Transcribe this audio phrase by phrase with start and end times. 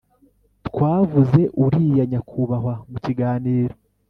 [0.67, 3.73] twavuze uriya nyakubahwa mu kiganiro.